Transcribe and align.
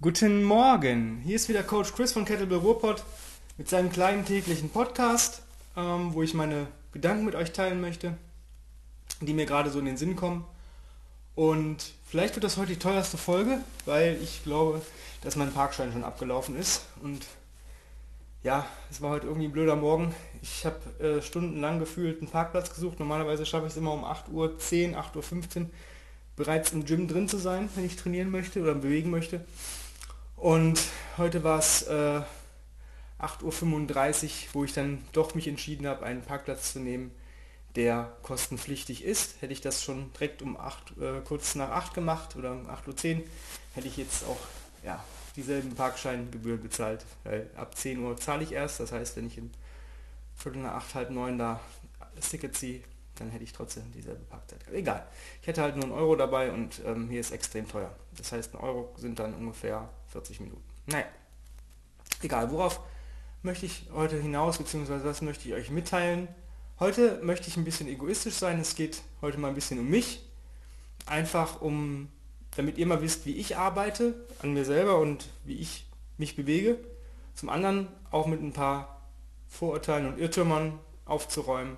Guten 0.00 0.44
Morgen, 0.44 1.22
hier 1.24 1.34
ist 1.34 1.48
wieder 1.48 1.64
Coach 1.64 1.92
Chris 1.92 2.12
von 2.12 2.24
Kettlebell 2.24 2.58
Ruhrpott 2.58 3.02
mit 3.56 3.68
seinem 3.68 3.90
kleinen 3.90 4.24
täglichen 4.24 4.70
Podcast, 4.70 5.42
ähm, 5.76 6.14
wo 6.14 6.22
ich 6.22 6.34
meine 6.34 6.68
Gedanken 6.92 7.24
mit 7.24 7.34
euch 7.34 7.50
teilen 7.50 7.80
möchte, 7.80 8.16
die 9.20 9.32
mir 9.32 9.44
gerade 9.44 9.70
so 9.70 9.80
in 9.80 9.86
den 9.86 9.96
Sinn 9.96 10.14
kommen. 10.14 10.44
Und 11.34 11.94
vielleicht 12.06 12.36
wird 12.36 12.44
das 12.44 12.58
heute 12.58 12.74
die 12.74 12.78
teuerste 12.78 13.18
Folge, 13.18 13.58
weil 13.86 14.16
ich 14.22 14.44
glaube, 14.44 14.82
dass 15.22 15.34
mein 15.34 15.52
Parkschein 15.52 15.90
schon 15.90 16.04
abgelaufen 16.04 16.54
ist. 16.54 16.82
Und 17.02 17.26
ja, 18.44 18.66
es 18.92 19.02
war 19.02 19.10
heute 19.10 19.26
irgendwie 19.26 19.48
ein 19.48 19.52
blöder 19.52 19.74
Morgen. 19.74 20.14
Ich 20.42 20.64
habe 20.64 20.78
äh, 21.04 21.22
stundenlang 21.22 21.80
gefühlt 21.80 22.20
einen 22.20 22.30
Parkplatz 22.30 22.72
gesucht. 22.72 23.00
Normalerweise 23.00 23.44
schaffe 23.44 23.66
ich 23.66 23.72
es 23.72 23.76
immer 23.76 23.94
um 23.94 24.04
8.10 24.04 24.30
Uhr, 24.30 25.00
8.15 25.00 25.62
Uhr 25.62 25.70
bereits 26.36 26.70
im 26.70 26.84
Gym 26.84 27.08
drin 27.08 27.28
zu 27.28 27.36
sein, 27.36 27.68
wenn 27.74 27.84
ich 27.84 27.96
trainieren 27.96 28.30
möchte 28.30 28.62
oder 28.62 28.76
bewegen 28.76 29.10
möchte. 29.10 29.44
Und 30.38 30.80
heute 31.16 31.42
war 31.42 31.58
es 31.58 31.82
äh, 31.82 32.22
8.35 33.18 34.24
Uhr, 34.24 34.30
wo 34.52 34.64
ich 34.64 34.72
dann 34.72 35.04
doch 35.12 35.34
mich 35.34 35.48
entschieden 35.48 35.86
habe, 35.88 36.06
einen 36.06 36.22
Parkplatz 36.22 36.72
zu 36.72 36.78
nehmen, 36.78 37.10
der 37.74 38.16
kostenpflichtig 38.22 39.04
ist. 39.04 39.42
Hätte 39.42 39.52
ich 39.52 39.60
das 39.60 39.82
schon 39.82 40.12
direkt 40.12 40.40
um 40.42 40.56
8, 40.56 40.96
äh, 41.00 41.20
kurz 41.24 41.56
nach 41.56 41.70
8 41.70 41.92
gemacht 41.92 42.36
oder 42.36 42.52
um 42.52 42.68
8.10 42.68 43.16
Uhr, 43.16 43.24
hätte 43.74 43.88
ich 43.88 43.96
jetzt 43.96 44.24
auch 44.26 44.38
ja, 44.84 45.02
dieselben 45.34 45.74
Parkscheingebühren 45.74 46.62
bezahlt. 46.62 47.04
Weil 47.24 47.50
ab 47.56 47.76
10 47.76 47.98
Uhr 47.98 48.16
zahle 48.16 48.44
ich 48.44 48.52
erst, 48.52 48.78
das 48.78 48.92
heißt, 48.92 49.16
wenn 49.16 49.26
ich 49.26 49.38
in 49.38 49.50
Viertel 50.36 50.62
nach 50.62 50.74
8, 50.74 50.94
halb 50.94 51.10
9 51.10 51.36
da 51.36 51.60
das 52.14 52.30
ziehe, 52.52 52.82
dann 53.20 53.30
hätte 53.30 53.44
ich 53.44 53.52
trotzdem 53.52 53.90
dieselbe 53.92 54.24
Parkzeit. 54.24 54.60
Egal. 54.72 55.06
Ich 55.40 55.48
hätte 55.48 55.62
halt 55.62 55.76
nur 55.76 55.84
einen 55.84 55.92
Euro 55.92 56.16
dabei 56.16 56.52
und 56.52 56.80
ähm, 56.84 57.08
hier 57.08 57.20
ist 57.20 57.30
extrem 57.30 57.68
teuer. 57.68 57.94
Das 58.16 58.32
heißt, 58.32 58.54
ein 58.54 58.60
Euro 58.60 58.94
sind 58.96 59.18
dann 59.18 59.34
ungefähr 59.34 59.88
40 60.08 60.40
Minuten. 60.40 60.62
Naja, 60.86 61.06
egal. 62.22 62.50
Worauf 62.50 62.80
möchte 63.42 63.66
ich 63.66 63.86
heute 63.92 64.20
hinaus, 64.20 64.58
beziehungsweise 64.58 65.04
was 65.04 65.22
möchte 65.22 65.48
ich 65.48 65.54
euch 65.54 65.70
mitteilen? 65.70 66.28
Heute 66.80 67.20
möchte 67.22 67.48
ich 67.48 67.56
ein 67.56 67.64
bisschen 67.64 67.88
egoistisch 67.88 68.34
sein. 68.34 68.60
Es 68.60 68.74
geht 68.74 69.02
heute 69.20 69.38
mal 69.38 69.48
ein 69.48 69.54
bisschen 69.54 69.80
um 69.80 69.88
mich. 69.88 70.24
Einfach 71.06 71.60
um, 71.60 72.08
damit 72.56 72.78
ihr 72.78 72.86
mal 72.86 73.02
wisst, 73.02 73.26
wie 73.26 73.36
ich 73.36 73.56
arbeite 73.56 74.14
an 74.42 74.54
mir 74.54 74.64
selber 74.64 74.98
und 74.98 75.28
wie 75.44 75.56
ich 75.58 75.86
mich 76.18 76.36
bewege. 76.36 76.78
Zum 77.34 77.48
anderen 77.48 77.88
auch 78.10 78.26
mit 78.26 78.42
ein 78.42 78.52
paar 78.52 79.02
Vorurteilen 79.48 80.06
und 80.06 80.18
Irrtümern 80.18 80.78
aufzuräumen 81.04 81.76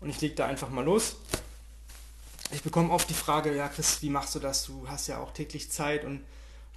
und 0.00 0.10
ich 0.10 0.20
lege 0.20 0.34
da 0.34 0.46
einfach 0.46 0.70
mal 0.70 0.84
los. 0.84 1.16
Ich 2.52 2.62
bekomme 2.62 2.90
oft 2.90 3.08
die 3.08 3.14
Frage, 3.14 3.54
ja 3.54 3.68
Chris, 3.68 4.02
wie 4.02 4.10
machst 4.10 4.34
du 4.34 4.40
das? 4.40 4.64
Du 4.64 4.88
hast 4.88 5.06
ja 5.06 5.18
auch 5.18 5.32
täglich 5.32 5.70
Zeit 5.70 6.04
und 6.04 6.24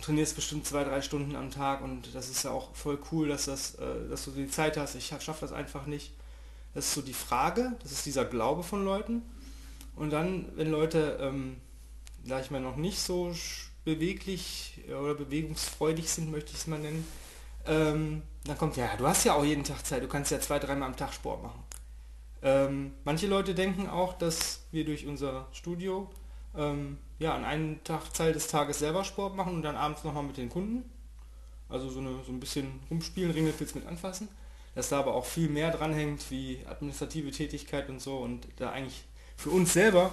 trainierst 0.02 0.35
bestimmt 0.35 0.67
zwei, 0.67 0.83
drei 0.83 1.02
Stunden 1.02 1.35
am 1.35 1.49
Tag 1.49 1.81
und 1.81 2.13
das 2.13 2.30
ist 2.30 2.43
ja 2.43 2.52
auch 2.52 2.75
voll 2.75 2.99
cool, 3.11 3.30
dass, 3.30 3.45
das, 3.45 3.75
äh, 3.75 4.07
dass 4.09 4.25
du 4.25 4.31
die 4.31 4.49
Zeit 4.49 4.77
hast. 4.77 4.95
Ich 4.95 5.07
schaffe 5.07 5.41
das 5.41 5.52
einfach 5.52 5.85
nicht. 5.85 6.13
Das 6.73 6.88
ist 6.88 6.93
so 6.93 7.02
die 7.02 7.13
Frage, 7.13 7.73
das 7.81 7.91
ist 7.91 8.05
dieser 8.05 8.25
Glaube 8.25 8.63
von 8.63 8.83
Leuten. 8.83 9.21
Und 9.95 10.09
dann, 10.09 10.49
wenn 10.55 10.71
Leute, 10.71 11.17
ähm, 11.21 11.58
sag 12.25 12.43
ich 12.43 12.52
mal, 12.52 12.61
noch 12.61 12.75
nicht 12.75 12.99
so 12.99 13.33
beweglich 13.85 14.81
oder 14.89 15.13
bewegungsfreudig 15.13 16.09
sind, 16.09 16.31
möchte 16.31 16.52
ich 16.52 16.58
es 16.58 16.67
mal 16.67 16.80
nennen, 16.80 17.08
ähm, 17.65 18.23
dann 18.45 18.58
kommt, 18.58 18.75
ja, 18.75 18.95
du 18.97 19.08
hast 19.08 19.23
ja 19.23 19.35
auch 19.35 19.45
jeden 19.45 19.63
Tag 19.63 19.85
Zeit, 19.85 20.03
du 20.03 20.08
kannst 20.08 20.31
ja 20.31 20.39
zwei, 20.39 20.59
dreimal 20.59 20.89
am 20.89 20.97
Tag 20.97 21.13
Sport 21.13 21.43
machen. 21.43 21.62
Ähm, 22.44 22.91
manche 23.05 23.27
Leute 23.27 23.55
denken 23.55 23.88
auch, 23.88 24.17
dass 24.17 24.66
wir 24.72 24.83
durch 24.83 25.08
unser 25.08 25.47
Studio 25.53 26.09
ähm, 26.55 26.97
ja, 27.19 27.33
an 27.36 27.45
einem 27.45 27.83
Tag 27.83 28.13
Teil 28.13 28.33
des 28.33 28.47
Tages 28.47 28.80
selber 28.80 29.03
Sport 29.03 29.36
machen 29.36 29.53
und 29.55 29.63
dann 29.63 29.75
abends 29.75 30.03
nochmal 30.03 30.23
mit 30.23 30.38
den 30.38 30.49
Kunden. 30.49 30.83
Also 31.69 31.89
so, 31.89 31.99
eine, 31.99 32.09
so 32.25 32.31
ein 32.31 32.39
bisschen 32.39 32.81
rumspielen, 32.91 33.31
Ringelpilz 33.31 33.75
mit 33.75 33.88
anfassen. 33.88 34.27
Dass 34.75 34.89
da 34.89 34.99
aber 34.99 35.16
auch 35.16 35.25
viel 35.25 35.49
mehr 35.49 35.71
dranhängt 35.71 36.30
wie 36.31 36.59
administrative 36.67 37.31
Tätigkeit 37.31 37.89
und 37.89 38.02
so 38.02 38.17
und 38.17 38.48
da 38.58 38.71
eigentlich 38.71 39.04
für 39.37 39.49
uns 39.49 39.73
selber 39.73 40.11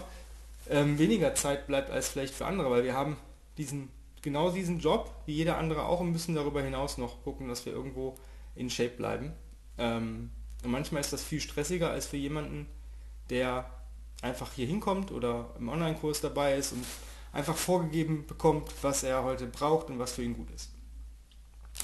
ähm, 0.68 0.98
weniger 0.98 1.34
Zeit 1.34 1.66
bleibt 1.66 1.90
als 1.90 2.08
vielleicht 2.08 2.34
für 2.34 2.46
andere, 2.46 2.70
weil 2.70 2.84
wir 2.84 2.94
haben 2.94 3.16
diesen 3.56 3.88
genau 4.22 4.50
diesen 4.50 4.78
Job 4.78 5.10
wie 5.26 5.32
jeder 5.32 5.56
andere 5.56 5.84
auch 5.84 6.00
und 6.00 6.12
müssen 6.12 6.34
darüber 6.34 6.62
hinaus 6.62 6.98
noch 6.98 7.22
gucken, 7.24 7.48
dass 7.48 7.64
wir 7.66 7.72
irgendwo 7.72 8.16
in 8.54 8.70
Shape 8.70 8.90
bleiben. 8.90 9.32
Ähm, 9.78 10.30
und 10.62 10.70
manchmal 10.70 11.00
ist 11.00 11.12
das 11.12 11.22
viel 11.22 11.40
stressiger 11.40 11.90
als 11.90 12.06
für 12.06 12.16
jemanden, 12.16 12.66
der 13.30 13.70
einfach 14.22 14.52
hier 14.52 14.66
hinkommt 14.66 15.12
oder 15.12 15.54
im 15.58 15.68
Online-Kurs 15.68 16.20
dabei 16.20 16.56
ist 16.56 16.72
und 16.72 16.84
einfach 17.32 17.56
vorgegeben 17.56 18.26
bekommt, 18.26 18.70
was 18.82 19.02
er 19.02 19.24
heute 19.24 19.46
braucht 19.46 19.88
und 19.88 19.98
was 19.98 20.12
für 20.12 20.22
ihn 20.22 20.34
gut 20.34 20.50
ist. 20.50 20.70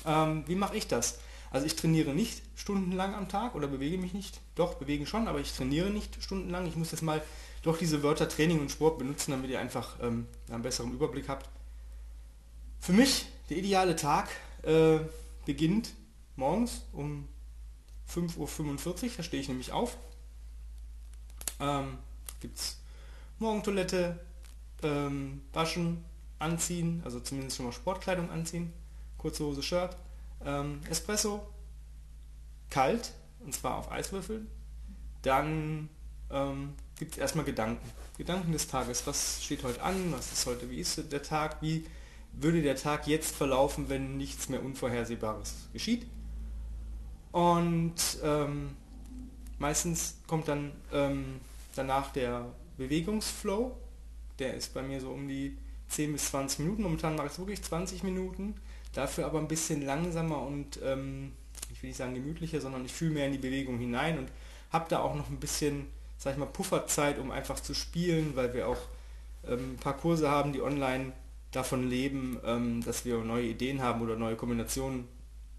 Ähm, 0.05 0.45
wie 0.47 0.57
mache 0.57 0.77
ich 0.77 0.89
das? 0.89 1.19
Also 1.51 1.67
ich 1.67 1.77
trainiere 1.77 2.13
nicht 2.13 2.43
stundenlang 2.55 3.15
am 3.15 3.29
Tag 3.29 3.55
oder 3.55 3.69
bewege 3.69 3.97
mich 3.97 4.13
nicht. 4.13 4.41
Doch, 4.57 4.75
bewegen 4.75 5.07
schon, 5.07 5.29
aber 5.29 5.41
ich 5.41 5.53
trainiere 5.53 5.91
nicht 5.91 6.23
stundenlang. 6.23 6.67
Ich 6.67 6.77
muss 6.77 6.91
jetzt 6.91 7.03
mal 7.03 7.23
doch 7.63 7.79
diese 7.79 8.03
Wörter 8.03 8.29
Training 8.29 8.61
und 8.61 8.71
Sport 8.71 8.99
benutzen, 8.99 9.31
damit 9.31 9.51
ihr 9.51 9.61
einfach 9.61 9.97
ähm, 10.03 10.27
einen 10.51 10.63
besseren 10.63 10.93
Überblick 10.93 11.29
habt. 11.29 11.49
Für 12.81 12.93
mich 12.93 13.27
der 13.49 13.57
ideale 13.57 13.97
Tag 13.97 14.29
äh, 14.63 14.99
beginnt 15.47 15.95
morgens 16.35 16.83
um 16.93 17.29
5.45 18.12 19.05
Uhr, 19.05 19.11
da 19.17 19.22
stehe 19.22 19.41
ich 19.41 19.49
nämlich 19.49 19.72
auf. 19.72 19.97
Ähm, 21.61 21.99
Gibt 22.41 22.77
Morgentoilette, 23.39 24.19
ähm, 24.83 25.43
waschen, 25.53 26.05
anziehen, 26.39 27.03
also 27.05 27.21
zumindest 27.21 27.56
schon 27.56 27.66
mal 27.66 27.72
Sportkleidung 27.72 28.31
anziehen, 28.31 28.72
kurze 29.19 29.45
Hose, 29.45 29.62
Shirt, 29.62 29.97
ähm, 30.45 30.81
Espresso, 30.89 31.47
kalt, 32.71 33.12
und 33.41 33.55
zwar 33.55 33.77
auf 33.77 33.91
Eiswürfeln. 33.91 34.47
Dann 35.22 35.89
ähm, 36.31 36.75
gibt 36.99 37.12
es 37.12 37.19
erstmal 37.19 37.45
Gedanken. 37.45 37.89
Gedanken 38.16 38.53
des 38.53 38.69
Tages, 38.69 39.06
was 39.06 39.45
steht 39.45 39.62
heute 39.62 39.83
an, 39.83 40.12
was 40.12 40.33
ist 40.33 40.47
heute, 40.47 40.71
wie 40.71 40.81
ist 40.81 41.12
der 41.12 41.22
Tag, 41.22 41.61
wie 41.61 41.87
würde 42.33 42.62
der 42.62 42.77
Tag 42.77 43.06
jetzt 43.06 43.34
verlaufen, 43.34 43.89
wenn 43.89 44.16
nichts 44.16 44.49
mehr 44.49 44.62
Unvorhersehbares 44.62 45.55
geschieht. 45.72 46.06
Und 47.37 47.93
ähm, 48.25 48.71
meistens 49.59 50.17
kommt 50.27 50.49
dann 50.49 50.73
ähm, 50.91 51.39
danach 51.75 52.11
der 52.11 52.47
Bewegungsflow. 52.79 53.77
Der 54.39 54.55
ist 54.55 54.73
bei 54.73 54.81
mir 54.81 55.03
so 55.03 55.11
um 55.11 55.29
die 55.29 55.55
10 55.89 56.15
bis 56.15 56.31
20 56.31 56.61
Minuten. 56.61 56.83
Momentan 56.85 57.15
mache 57.15 57.27
ich 57.27 57.35
es 57.35 57.39
wirklich 57.39 57.63
20 57.63 58.05
Minuten. 58.05 58.55
Dafür 58.95 59.27
aber 59.27 59.39
ein 59.39 59.49
bisschen 59.49 59.85
langsamer 59.85 60.41
und 60.41 60.81
ähm, 60.83 61.33
ich 61.71 61.83
will 61.83 61.91
nicht 61.91 61.99
sagen 61.99 62.15
gemütlicher, 62.15 62.63
sondern 62.63 62.87
ich 62.87 62.95
fühle 62.95 63.13
mehr 63.13 63.27
in 63.27 63.33
die 63.33 63.39
Bewegung 63.39 63.79
hinein 63.79 64.19
und 64.19 64.31
habe 64.73 64.87
da 64.89 65.01
auch 65.01 65.15
noch 65.15 65.29
ein 65.29 65.37
bisschen, 65.37 65.89
sag 66.17 66.33
ich 66.33 66.39
mal, 66.39 66.47
Pufferzeit, 66.47 67.19
um 67.19 67.31
einfach 67.31 67.61
zu 67.61 67.75
spielen, 67.75 68.35
weil 68.35 68.55
wir 68.55 68.67
auch 68.67 68.81
ähm, 69.47 69.75
ein 69.75 69.77
paar 69.77 69.99
Kurse 69.99 70.31
haben, 70.31 70.55
die 70.55 70.63
online 70.63 71.13
davon 71.51 71.87
leben, 71.87 72.39
ähm, 72.47 72.83
dass 72.83 73.05
wir 73.05 73.19
neue 73.19 73.45
Ideen 73.45 73.83
haben 73.83 74.01
oder 74.01 74.17
neue 74.17 74.37
Kombinationen 74.37 75.07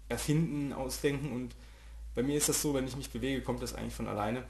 erfinden, 0.08 0.72
ausdenken 0.72 1.30
und 1.30 1.54
bei 2.18 2.24
mir 2.24 2.36
ist 2.36 2.48
das 2.48 2.60
so, 2.60 2.74
wenn 2.74 2.84
ich 2.84 2.96
mich 2.96 3.10
bewege, 3.10 3.42
kommt 3.42 3.62
das 3.62 3.76
eigentlich 3.76 3.94
von 3.94 4.08
alleine. 4.08 4.42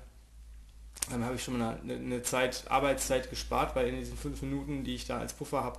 Dann 1.11 1.23
habe 1.23 1.35
ich 1.35 1.45
schon 1.45 1.59
mal 1.59 1.79
eine, 1.79 1.97
eine, 1.97 2.23
Zeit, 2.23 2.65
Arbeitszeit 2.71 3.29
gespart, 3.29 3.77
weil 3.77 3.89
in 3.89 3.99
diesen 3.99 4.17
fünf 4.17 4.41
Minuten, 4.41 4.85
die 4.85 4.95
ich 4.95 5.05
da 5.05 5.19
als 5.19 5.35
Puffer 5.35 5.65
habe, 5.65 5.79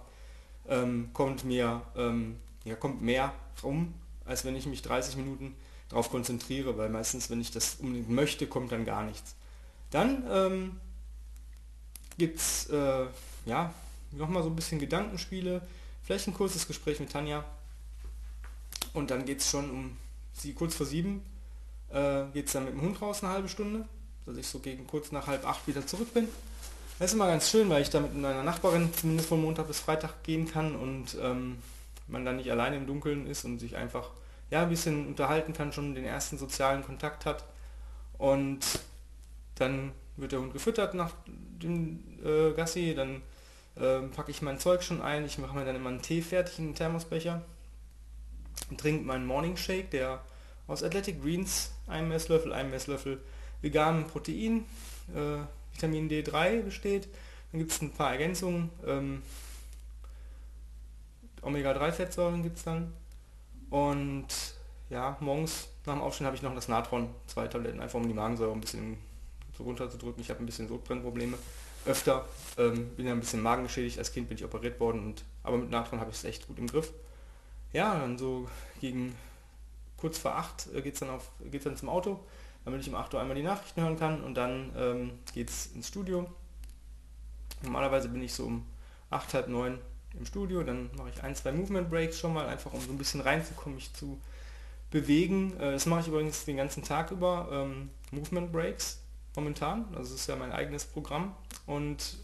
ähm, 0.68 1.10
kommt 1.14 1.46
mir 1.46 1.82
ähm, 1.96 2.36
ja, 2.64 2.76
kommt 2.76 3.02
mehr 3.02 3.34
rum, 3.64 3.96
als 4.24 4.46
wenn 4.46 4.56
ich 4.56 4.68
mich 4.68 4.84
30 4.84 5.18
Minuten 5.18 5.56
darauf 5.88 6.12
konzentriere, 6.12 6.78
weil 6.78 6.90
meistens, 6.90 7.32
wenn 7.32 7.42
ich 7.42 7.50
das 7.50 7.78
unbedingt 7.80 8.12
möchte, 8.12 8.46
kommt 8.46 8.72
dann 8.72 8.86
gar 8.86 9.04
nichts. 9.04 9.34
Dann 9.90 10.24
ähm, 10.30 10.80
gibt 12.20 12.38
es 12.38 12.70
äh, 12.70 13.08
ja, 13.48 13.74
nochmal 14.12 14.44
so 14.44 14.50
ein 14.50 14.56
bisschen 14.56 14.78
Gedankenspiele, 14.78 15.68
vielleicht 16.04 16.28
ein 16.28 16.36
kurzes 16.36 16.68
Gespräch 16.68 17.00
mit 17.00 17.12
Tanja 17.12 17.44
und 18.94 19.10
dann 19.10 19.26
geht 19.26 19.40
es 19.40 19.50
schon 19.50 19.72
um 19.72 19.98
sie 20.34 20.54
kurz 20.54 20.76
vor 20.76 20.86
sieben 20.86 21.24
äh, 21.92 22.24
geht 22.34 22.48
es 22.48 22.54
dann 22.54 22.66
mit 22.66 22.74
dem 22.74 22.82
Hund 22.82 23.02
raus 23.02 23.24
eine 23.24 23.34
halbe 23.34 23.50
Stunde, 23.50 23.86
dass 24.26 24.38
ich 24.38 24.48
so 24.48 24.60
gegen 24.60 24.88
kurz 24.88 25.12
nach 25.12 25.28
halb 25.28 25.46
acht 25.48 25.68
wieder 25.68 25.86
zurück 25.86 26.14
bin. 26.14 26.28
Das 27.00 27.12
ist 27.12 27.14
immer 27.14 27.28
ganz 27.28 27.50
schön, 27.50 27.70
weil 27.70 27.82
ich 27.82 27.90
da 27.90 28.02
mit 28.02 28.14
meiner 28.14 28.44
Nachbarin 28.44 28.94
zumindest 28.94 29.30
von 29.30 29.42
Montag 29.42 29.68
bis 29.68 29.80
Freitag 29.80 30.22
gehen 30.24 30.52
kann 30.52 30.76
und 30.76 31.18
ähm, 31.22 31.60
man 32.08 32.26
dann 32.26 32.38
nicht 32.38 32.52
alleine 32.52 32.76
im 32.76 32.88
Dunkeln 32.88 33.26
ist 33.26 33.46
und 33.46 33.60
sich 33.60 33.78
einfach 33.78 34.10
ja, 34.52 34.64
ein 34.64 34.70
bisschen 34.70 35.08
unterhalten 35.08 35.54
kann, 35.54 35.72
schon 35.72 35.96
den 35.96 36.06
ersten 36.06 36.38
sozialen 36.38 36.84
Kontakt 36.84 37.26
hat. 37.26 37.46
Und 38.18 38.60
dann 39.56 39.92
wird 40.18 40.32
der 40.32 40.42
Hund 40.42 40.54
gefüttert 40.54 40.94
nach 40.94 41.12
dem 41.28 42.04
äh, 42.24 42.52
Gassi, 42.52 42.94
dann 42.96 43.22
äh, 43.76 44.02
packe 44.14 44.32
ich 44.32 44.42
mein 44.42 44.60
Zeug 44.60 44.84
schon 44.84 45.02
ein, 45.02 45.26
ich 45.26 45.38
mache 45.38 45.56
mir 45.56 45.66
dann 45.66 45.76
immer 45.76 45.90
einen 45.90 46.02
Tee 46.02 46.22
fertig 46.22 46.60
in 46.60 46.68
den 46.68 46.76
Thermosbecher, 46.76 47.42
trinke 48.78 49.06
meinen 49.06 49.26
Morning 49.26 49.56
Shake, 49.56 49.92
der 49.92 50.22
aus 50.70 50.84
Athletic 50.84 51.22
Greens, 51.22 51.72
einem 51.88 52.10
Messlöffel, 52.10 52.54
einem 52.54 52.70
Messlöffel 52.70 53.20
veganem 53.62 54.06
Protein, 54.06 54.66
äh, 55.14 55.40
Vitamin 55.74 56.10
D3 56.10 56.62
besteht. 56.62 57.08
Dann 57.52 57.60
gibt 57.60 57.72
es 57.72 57.82
ein 57.82 57.92
paar 57.92 58.12
Ergänzungen. 58.12 58.70
Ähm, 58.86 59.24
Omega-3-Fettsäuren 61.42 62.44
gibt 62.44 62.58
es 62.58 62.64
dann. 62.64 62.94
Und 63.70 64.28
ja, 64.90 65.18
morgens 65.20 65.70
nach 65.86 65.96
dem 65.96 66.02
Aufstehen 66.02 66.28
habe 66.28 66.36
ich 66.36 66.44
noch 66.44 66.54
das 66.54 66.68
Natron, 66.68 67.10
zwei 67.28 67.48
Tabletten, 67.48 67.80
einfach 67.80 68.00
um 68.00 68.08
die 68.08 68.14
Magensäure 68.14 68.52
ein 68.52 68.62
bisschen 68.62 68.98
so 69.58 69.64
runterzudrücken. 69.64 70.22
Ich 70.22 70.30
habe 70.30 70.42
ein 70.42 70.46
bisschen 70.46 70.68
Sodbrennprobleme. 70.68 71.38
Öfter 71.86 72.26
ähm, 72.58 72.90
bin 72.96 73.08
ja 73.08 73.14
ein 73.14 73.20
bisschen 73.20 73.42
magengeschädigt. 73.42 73.98
Als 73.98 74.12
Kind 74.12 74.28
bin 74.28 74.38
ich 74.38 74.46
operiert 74.46 74.80
worden, 74.80 75.04
und, 75.04 75.24
aber 75.44 75.58
mit 75.58 75.72
Natron 75.72 76.00
habe 76.00 76.12
ich 76.12 76.18
es 76.18 76.24
echt 76.26 76.48
gut 76.48 76.60
im 76.60 76.68
Griff. 76.68 76.92
Ja, 77.74 77.98
dann 77.98 78.18
so 78.18 78.48
gegen 78.82 79.16
kurz 80.00 80.18
vor 80.18 80.36
acht 80.36 80.68
äh, 80.74 80.82
geht 80.82 80.96
es 80.96 81.00
dann, 81.00 81.10
geht's 81.52 81.66
dann 81.66 81.78
zum 81.78 81.90
Auto, 81.90 82.20
damit 82.66 82.82
ich 82.82 82.90
um 82.90 82.96
8 82.96 83.14
Uhr 83.14 83.22
einmal 83.22 83.36
die 83.36 83.44
Nachrichten 83.44 83.82
hören 83.82 83.98
kann 83.98 84.24
und 84.24 84.36
dann 84.36 84.72
ähm, 84.78 85.12
geht 85.34 85.50
es 85.50 85.68
ins 85.68 85.88
Studio. 85.88 86.28
Normalerweise 87.62 88.10
bin 88.10 88.22
ich 88.22 88.34
so 88.34 88.46
um 88.46 88.66
8, 89.10 89.34
halb 89.34 89.48
9 89.48 89.78
im 90.18 90.26
Studio, 90.26 90.64
dann 90.64 90.90
mache 90.96 91.10
ich 91.10 91.24
ein, 91.24 91.36
zwei 91.36 91.52
Movement 91.52 91.90
Breaks 91.90 92.20
schon 92.20 92.34
mal, 92.34 92.48
einfach 92.48 92.74
um 92.74 92.82
so 92.82 92.92
ein 92.92 92.98
bisschen 92.98 93.22
reinzukommen, 93.22 93.76
mich 93.76 93.94
zu 93.94 94.20
bewegen. 94.92 95.56
Äh, 95.60 95.74
das 95.74 95.86
mache 95.86 96.02
ich 96.02 96.08
übrigens 96.08 96.46
den 96.46 96.58
ganzen 96.58 96.84
Tag 96.84 97.12
über, 97.12 97.50
ähm, 97.52 97.90
Movement 98.12 98.52
Breaks 98.52 99.02
momentan. 99.36 99.86
Also 99.92 100.12
das 100.12 100.22
ist 100.22 100.28
ja 100.28 100.36
mein 100.36 100.52
eigenes 100.52 100.86
Programm. 100.86 101.36
Und 101.66 102.18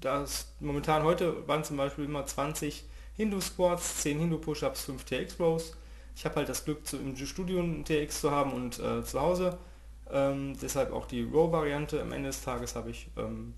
das 0.00 0.52
momentan 0.60 1.04
heute 1.04 1.46
waren 1.46 1.64
zum 1.64 1.76
Beispiel 1.76 2.04
immer 2.04 2.26
20 2.26 2.84
Hindu 3.16 3.40
Squats, 3.40 4.02
10 4.02 4.18
Hindu 4.18 4.38
Push-Ups, 4.38 4.84
5 4.84 5.04
TX 5.04 5.40
Rows. 5.40 5.76
Ich 6.14 6.24
habe 6.24 6.36
halt 6.36 6.48
das 6.48 6.64
Glück, 6.64 6.86
zu, 6.86 6.98
im 6.98 7.16
Studio 7.16 7.60
ein 7.60 7.84
TX 7.84 8.20
zu 8.20 8.30
haben 8.30 8.52
und 8.52 8.78
äh, 8.78 9.04
zu 9.04 9.20
Hause. 9.20 9.58
Ähm, 10.10 10.56
deshalb 10.60 10.92
auch 10.92 11.06
die 11.06 11.22
Row-Variante. 11.22 12.00
Am 12.00 12.12
Ende 12.12 12.28
des 12.28 12.42
Tages 12.42 12.76
habe 12.76 12.90
ich 12.90 13.08
ähm, 13.16 13.54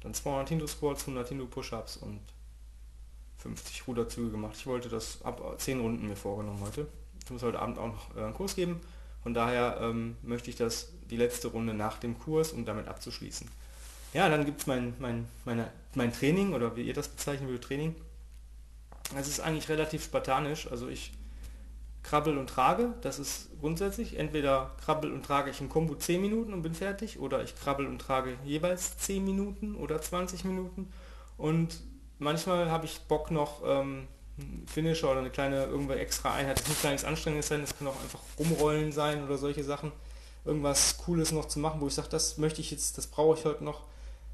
dann 0.00 0.14
200 0.14 0.48
Hindu 0.48 0.66
Squats, 0.66 1.02
100 1.02 1.28
Hindu 1.28 1.46
Push-Ups 1.46 1.96
und 1.98 2.20
50 3.38 3.86
Ruderzüge 3.86 4.30
gemacht. 4.30 4.56
Ich 4.56 4.66
wollte 4.66 4.88
das 4.88 5.22
ab 5.22 5.54
10 5.58 5.80
Runden 5.80 6.08
mir 6.08 6.16
vorgenommen 6.16 6.60
heute. 6.60 6.88
Ich 7.24 7.30
muss 7.30 7.42
heute 7.42 7.60
Abend 7.60 7.78
auch 7.78 7.88
noch 7.88 8.16
äh, 8.16 8.24
einen 8.24 8.34
Kurs 8.34 8.56
geben. 8.56 8.80
Von 9.22 9.34
daher 9.34 9.78
ähm, 9.80 10.16
möchte 10.22 10.50
ich 10.50 10.56
das 10.56 10.92
die 11.10 11.16
letzte 11.16 11.48
Runde 11.48 11.74
nach 11.74 11.98
dem 11.98 12.18
Kurs, 12.18 12.52
um 12.52 12.64
damit 12.64 12.88
abzuschließen. 12.88 13.48
Ja, 14.12 14.28
dann 14.28 14.44
gibt 14.44 14.60
es 14.60 14.66
mein, 14.66 14.94
mein, 14.98 15.26
mein 15.94 16.12
Training 16.12 16.54
oder 16.54 16.76
wie 16.76 16.82
ihr 16.82 16.94
das 16.94 17.08
bezeichnen 17.08 17.48
würdet, 17.48 17.64
Training. 17.64 17.94
Es 19.16 19.28
ist 19.28 19.40
eigentlich 19.40 19.68
relativ 19.68 20.04
spartanisch. 20.04 20.70
Also 20.70 20.88
ich 20.88 21.12
krabbel 22.08 22.38
und 22.38 22.48
trage, 22.48 22.94
das 23.00 23.18
ist 23.18 23.50
grundsätzlich. 23.60 24.18
Entweder 24.18 24.70
krabbel 24.84 25.12
und 25.12 25.24
trage 25.24 25.50
ich 25.50 25.60
im 25.60 25.68
Kombo 25.68 25.94
10 25.94 26.20
Minuten 26.20 26.52
und 26.52 26.62
bin 26.62 26.74
fertig 26.74 27.18
oder 27.18 27.42
ich 27.42 27.56
krabbel 27.56 27.86
und 27.86 27.98
trage 27.98 28.36
jeweils 28.44 28.96
10 28.98 29.24
Minuten 29.24 29.74
oder 29.74 30.00
20 30.00 30.44
Minuten. 30.44 30.92
Und 31.36 31.80
manchmal 32.18 32.70
habe 32.70 32.86
ich 32.86 33.00
Bock 33.00 33.30
noch 33.30 33.62
ähm, 33.66 34.06
Finisher 34.66 35.10
oder 35.10 35.20
eine 35.20 35.30
kleine 35.30 35.64
irgendwo 35.64 35.94
extra 35.94 36.32
Einheit. 36.32 36.60
Das 36.60 36.68
muss 36.68 36.82
gar 36.82 36.90
nichts 36.90 37.04
Anstrengendes 37.04 37.48
sein, 37.48 37.60
das 37.60 37.76
kann 37.76 37.88
auch 37.88 38.00
einfach 38.00 38.20
rumrollen 38.38 38.92
sein 38.92 39.24
oder 39.24 39.36
solche 39.36 39.64
Sachen. 39.64 39.90
Irgendwas 40.44 40.98
Cooles 40.98 41.32
noch 41.32 41.46
zu 41.46 41.58
machen, 41.58 41.80
wo 41.80 41.88
ich 41.88 41.94
sage, 41.94 42.08
das 42.08 42.38
möchte 42.38 42.60
ich 42.60 42.70
jetzt, 42.70 42.98
das 42.98 43.08
brauche 43.08 43.36
ich 43.36 43.44
heute 43.44 43.64
noch. 43.64 43.82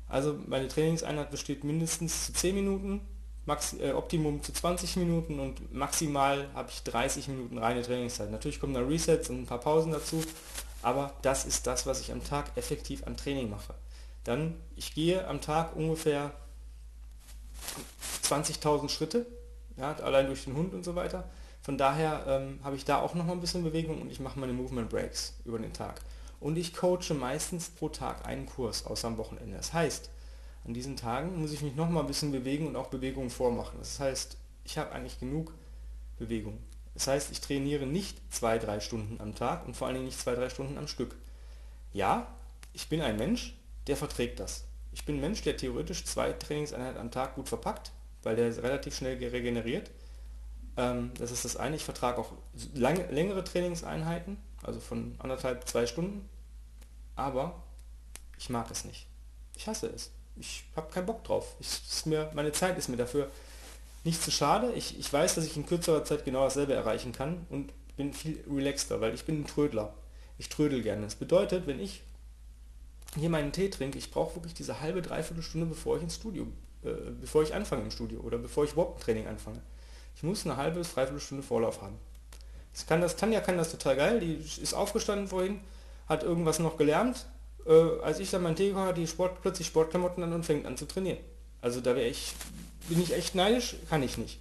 Also 0.08 0.38
meine 0.46 0.68
Trainingseinheit 0.68 1.30
besteht 1.30 1.64
mindestens 1.64 2.26
zu 2.26 2.32
10 2.34 2.54
Minuten, 2.54 3.00
Max, 3.44 3.74
äh, 3.74 3.92
Optimum 3.92 4.42
zu 4.42 4.52
20 4.52 4.96
Minuten 4.96 5.40
und 5.40 5.74
maximal 5.74 6.48
habe 6.54 6.70
ich 6.70 6.82
30 6.84 7.28
Minuten 7.28 7.58
reine 7.58 7.82
Trainingszeit. 7.82 8.30
Natürlich 8.30 8.60
kommen 8.60 8.74
da 8.74 8.80
Resets 8.80 9.30
und 9.30 9.40
ein 9.42 9.46
paar 9.46 9.58
Pausen 9.58 9.92
dazu, 9.92 10.22
aber 10.82 11.12
das 11.22 11.44
ist 11.44 11.66
das, 11.66 11.86
was 11.86 12.00
ich 12.00 12.12
am 12.12 12.22
Tag 12.22 12.56
effektiv 12.56 13.06
an 13.06 13.16
Training 13.16 13.50
mache. 13.50 13.74
Dann, 14.24 14.54
ich 14.76 14.94
gehe 14.94 15.26
am 15.26 15.40
Tag 15.40 15.74
ungefähr 15.74 16.32
20.000 18.24 18.88
Schritte, 18.88 19.26
ja, 19.76 19.94
allein 19.96 20.26
durch 20.26 20.44
den 20.44 20.54
Hund 20.54 20.74
und 20.74 20.84
so 20.84 20.94
weiter. 20.94 21.28
Von 21.62 21.78
daher 21.78 22.24
ähm, 22.26 22.60
habe 22.62 22.76
ich 22.76 22.84
da 22.84 23.00
auch 23.00 23.14
noch 23.14 23.24
mal 23.24 23.32
ein 23.32 23.40
bisschen 23.40 23.64
Bewegung 23.64 24.02
und 24.02 24.10
ich 24.10 24.20
mache 24.20 24.38
meine 24.38 24.52
Movement 24.52 24.88
Breaks 24.88 25.34
über 25.44 25.58
den 25.58 25.72
Tag. 25.72 26.00
Und 26.40 26.58
ich 26.58 26.74
coache 26.74 27.14
meistens 27.14 27.70
pro 27.70 27.88
Tag 27.88 28.26
einen 28.26 28.46
Kurs, 28.46 28.86
außer 28.86 29.06
am 29.06 29.16
Wochenende. 29.16 29.56
Das 29.56 29.72
heißt, 29.72 30.10
an 30.64 30.74
diesen 30.74 30.96
Tagen 30.96 31.40
muss 31.40 31.52
ich 31.52 31.62
mich 31.62 31.74
noch 31.74 31.88
mal 31.88 32.00
ein 32.00 32.06
bisschen 32.06 32.32
bewegen 32.32 32.66
und 32.66 32.76
auch 32.76 32.88
Bewegungen 32.88 33.30
vormachen. 33.30 33.78
Das 33.78 33.98
heißt, 33.98 34.36
ich 34.64 34.78
habe 34.78 34.92
eigentlich 34.92 35.18
genug 35.18 35.52
Bewegung. 36.18 36.58
Das 36.94 37.06
heißt, 37.06 37.32
ich 37.32 37.40
trainiere 37.40 37.86
nicht 37.86 38.20
zwei, 38.30 38.58
drei 38.58 38.80
Stunden 38.80 39.20
am 39.20 39.34
Tag 39.34 39.66
und 39.66 39.76
vor 39.76 39.86
allen 39.86 39.94
Dingen 39.94 40.06
nicht 40.06 40.20
zwei, 40.20 40.34
drei 40.34 40.50
Stunden 40.50 40.78
am 40.78 40.88
Stück. 40.88 41.16
Ja, 41.92 42.26
ich 42.72 42.88
bin 42.88 43.00
ein 43.00 43.16
Mensch, 43.16 43.56
der 43.86 43.96
verträgt 43.96 44.40
das. 44.40 44.64
Ich 44.92 45.04
bin 45.04 45.16
ein 45.16 45.20
Mensch, 45.20 45.42
der 45.42 45.56
theoretisch 45.56 46.04
zwei 46.04 46.32
Trainingseinheiten 46.32 47.00
am 47.00 47.10
Tag 47.10 47.34
gut 47.34 47.48
verpackt 47.48 47.92
weil 48.22 48.36
der 48.36 48.56
relativ 48.62 48.96
schnell 48.96 49.18
regeneriert. 49.18 49.90
Ähm, 50.76 51.12
das 51.18 51.30
ist 51.30 51.44
das 51.44 51.56
eine. 51.56 51.76
Ich 51.76 51.84
vertrage 51.84 52.18
auch 52.18 52.32
lang, 52.74 53.10
längere 53.10 53.44
Trainingseinheiten, 53.44 54.38
also 54.62 54.80
von 54.80 55.16
anderthalb, 55.18 55.68
zwei 55.68 55.86
Stunden. 55.86 56.28
Aber 57.14 57.62
ich 58.38 58.48
mag 58.48 58.70
es 58.70 58.84
nicht. 58.84 59.06
Ich 59.56 59.66
hasse 59.66 59.88
es. 59.88 60.10
Ich 60.36 60.64
habe 60.76 60.90
keinen 60.92 61.06
Bock 61.06 61.24
drauf. 61.24 61.54
Ich, 61.60 61.68
ist 61.68 62.06
mir, 62.06 62.30
meine 62.34 62.52
Zeit 62.52 62.78
ist 62.78 62.88
mir 62.88 62.96
dafür 62.96 63.30
nicht 64.04 64.22
zu 64.22 64.30
schade. 64.30 64.72
Ich, 64.72 64.98
ich 64.98 65.12
weiß, 65.12 65.34
dass 65.34 65.44
ich 65.44 65.56
in 65.56 65.66
kürzerer 65.66 66.04
Zeit 66.04 66.24
genau 66.24 66.44
dasselbe 66.44 66.74
erreichen 66.74 67.12
kann 67.12 67.46
und 67.50 67.72
bin 67.96 68.12
viel 68.12 68.42
relaxter, 68.50 69.00
weil 69.00 69.14
ich 69.14 69.24
bin 69.24 69.42
ein 69.42 69.46
Trödler. 69.46 69.94
Ich 70.38 70.48
trödel 70.48 70.82
gerne. 70.82 71.02
Das 71.02 71.14
bedeutet, 71.14 71.66
wenn 71.66 71.78
ich 71.78 72.02
hier 73.16 73.30
meinen 73.30 73.52
Tee 73.52 73.68
trinke, 73.68 73.98
ich 73.98 74.10
brauche 74.10 74.36
wirklich 74.36 74.54
diese 74.54 74.80
halbe, 74.80 75.02
dreiviertel 75.02 75.42
Stunde, 75.42 75.66
bevor 75.66 75.96
ich 75.96 76.02
ins 76.02 76.16
Studio 76.16 76.46
äh, 76.84 77.12
bevor 77.20 77.42
ich 77.42 77.54
anfange 77.54 77.82
im 77.82 77.90
Studio 77.90 78.20
oder 78.20 78.38
bevor 78.38 78.64
ich 78.64 78.72
überhaupt 78.72 78.98
ein 78.98 79.02
Training 79.04 79.26
anfange. 79.26 79.60
Ich 80.16 80.22
muss 80.22 80.44
eine 80.44 80.56
halbe 80.56 80.78
bis 80.78 80.94
dreiviertel 80.94 81.20
Stunde 81.20 81.42
Vorlauf 81.42 81.80
haben. 81.80 81.96
Das 82.72 82.86
kann 82.86 83.00
das, 83.00 83.16
Tanja 83.16 83.40
kann 83.40 83.56
das 83.56 83.70
total 83.70 83.96
geil, 83.96 84.20
die 84.20 84.34
ist 84.34 84.74
aufgestanden 84.74 85.28
vorhin, 85.28 85.60
hat 86.08 86.22
irgendwas 86.22 86.58
noch 86.58 86.76
gelernt. 86.76 87.26
Äh, 87.66 88.00
als 88.02 88.18
ich 88.18 88.30
dann 88.30 88.42
mein 88.42 88.56
Tee 88.56 88.74
hatte, 88.74 89.00
die 89.00 89.06
Sport, 89.06 89.40
plötzlich 89.42 89.66
Sportklamotten 89.66 90.22
an 90.22 90.32
und 90.32 90.44
fängt 90.44 90.66
an 90.66 90.76
zu 90.76 90.86
trainieren. 90.86 91.18
Also 91.60 91.80
da 91.80 91.94
wäre 91.94 92.08
ich, 92.08 92.34
bin 92.88 93.00
ich 93.00 93.14
echt 93.14 93.34
neidisch, 93.34 93.76
kann 93.88 94.02
ich 94.02 94.18
nicht. 94.18 94.40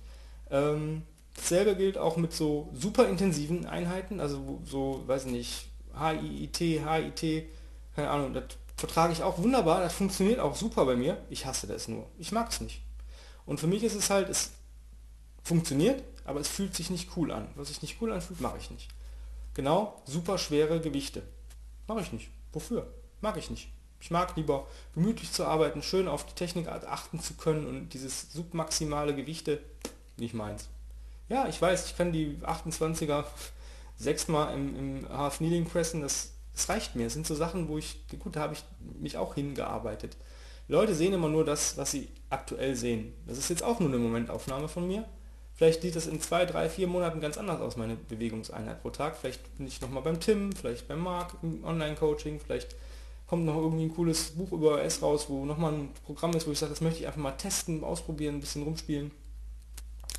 Ähm, 0.50 1.03
dasselbe 1.35 1.75
gilt 1.75 1.97
auch 1.97 2.18
mit 2.18 2.33
so 2.33 2.69
super 2.73 3.07
intensiven 3.07 3.65
Einheiten, 3.65 4.19
also 4.19 4.59
so, 4.65 5.03
weiß 5.06 5.25
ich 5.25 5.31
nicht, 5.31 5.68
HIIT, 5.97 6.57
HIT, 6.57 7.45
keine 7.95 8.09
Ahnung, 8.09 8.33
das 8.33 8.45
vertrage 8.75 9.13
ich 9.13 9.23
auch 9.23 9.38
wunderbar, 9.38 9.81
das 9.81 9.94
funktioniert 9.94 10.39
auch 10.39 10.56
super 10.56 10.85
bei 10.85 10.95
mir. 10.95 11.18
Ich 11.29 11.45
hasse 11.45 11.68
das 11.68 11.88
nur. 11.88 12.07
Ich 12.18 12.31
mag 12.31 12.50
es 12.50 12.62
nicht. 12.62 12.81
Und 13.45 13.59
für 13.59 13.68
mich 13.68 13.83
ist 13.83 13.95
es 13.95 14.09
halt, 14.09 14.29
es 14.29 14.51
funktioniert, 15.44 16.03
aber 16.25 16.39
es 16.39 16.47
fühlt 16.47 16.75
sich 16.75 16.89
nicht 16.89 17.15
cool 17.15 17.31
an. 17.31 17.47
Was 17.56 17.68
sich 17.68 17.81
nicht 17.81 18.01
cool 18.01 18.12
anfühlt, 18.12 18.42
mache 18.42 18.57
ich 18.57 18.71
nicht. 18.71 18.90
Genau, 19.54 20.01
super 20.06 20.37
schwere 20.37 20.80
Gewichte. 20.80 21.23
Mache 21.87 22.01
ich 22.01 22.13
nicht. 22.13 22.30
Wofür? 22.54 22.87
Mag 23.21 23.37
ich 23.37 23.49
nicht. 23.49 23.69
Ich 23.99 24.11
mag 24.11 24.35
lieber 24.35 24.68
gemütlich 24.95 25.31
zu 25.31 25.45
arbeiten, 25.45 25.83
schön 25.83 26.07
auf 26.07 26.25
die 26.25 26.33
Technik 26.33 26.68
achten 26.68 27.19
zu 27.19 27.35
können 27.35 27.68
und 27.68 27.94
dieses 27.94 28.33
submaximale 28.33 29.16
Gewichte 29.16 29.59
nicht 30.18 30.33
meins. 30.33 30.68
Ja, 31.30 31.47
ich 31.47 31.61
weiß, 31.61 31.85
ich 31.85 31.97
kann 31.97 32.11
die 32.11 32.37
28er 32.44 33.23
sechsmal 33.95 34.54
im, 34.56 34.75
im 34.78 35.09
Half 35.09 35.37
Kneeling 35.37 35.66
pressen, 35.66 36.01
das 36.01 36.33
es 36.54 36.69
reicht 36.69 36.95
mir. 36.95 37.07
Es 37.07 37.13
sind 37.13 37.28
so 37.28 37.35
Sachen, 37.35 37.68
wo 37.69 37.78
ich, 37.78 37.97
gut, 38.19 38.35
da 38.35 38.42
habe 38.42 38.54
ich 38.54 38.63
mich 38.99 39.18
auch 39.18 39.35
hingearbeitet. 39.35 40.18
Leute 40.68 40.95
sehen 40.95 41.13
immer 41.13 41.30
nur 41.30 41.45
das, 41.45 41.78
was 41.78 41.92
sie 41.92 42.09
aktuell 42.30 42.75
sehen. 42.75 43.13
Das 43.28 43.37
ist 43.37 43.49
jetzt 43.49 43.63
auch 43.63 43.80
nur 43.80 43.90
eine 43.90 43.97
Momentaufnahme 43.97 44.68
von 44.68 44.87
mir. 44.87 45.06
Vielleicht 45.54 45.81
sieht 45.81 45.95
das 45.95 46.07
in 46.07 46.21
zwei, 46.21 46.45
drei, 46.45 46.69
vier 46.69 46.87
Monaten 46.87 47.19
ganz 47.19 47.37
anders 47.37 47.61
aus, 47.61 47.78
meine 47.78 47.95
Bewegungseinheit 47.95 48.81
pro 48.81 48.90
Tag. 48.90 49.18
Vielleicht 49.18 49.57
bin 49.57 49.68
ich 49.68 49.81
nochmal 49.81 50.01
beim 50.01 50.19
Tim, 50.19 50.54
vielleicht 50.54 50.87
beim 50.87 51.01
Marc 51.01 51.35
im 51.42 51.63
Online-Coaching, 51.63 52.40
vielleicht 52.40 52.75
kommt 53.31 53.45
noch 53.45 53.56
irgendwie 53.56 53.85
ein 53.85 53.95
cooles 53.95 54.31
Buch 54.31 54.52
über 54.52 54.83
S 54.83 55.02
raus, 55.02 55.28
wo 55.30 55.45
nochmal 55.45 55.71
ein 55.71 55.94
Programm 56.06 56.33
ist, 56.33 56.45
wo 56.47 56.52
ich 56.52 56.59
sage, 56.59 56.71
das 56.71 56.81
möchte 56.81 57.00
ich 57.00 57.07
einfach 57.07 57.21
mal 57.21 57.31
testen, 57.31 57.81
ausprobieren, 57.81 58.35
ein 58.35 58.40
bisschen 58.42 58.64
rumspielen. 58.64 59.09